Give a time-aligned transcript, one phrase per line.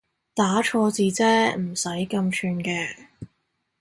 [0.33, 2.95] 打錯字啫唔使咁串嘅